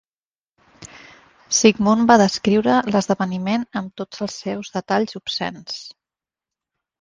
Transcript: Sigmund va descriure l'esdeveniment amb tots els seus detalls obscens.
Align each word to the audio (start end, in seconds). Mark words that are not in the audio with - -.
Sigmund 1.57 2.07
va 2.11 2.17
descriure 2.21 2.77
l'esdeveniment 2.95 3.67
amb 3.83 3.93
tots 4.03 4.25
els 4.27 4.39
seus 4.47 4.73
detalls 4.79 5.15
obscens. 5.21 5.79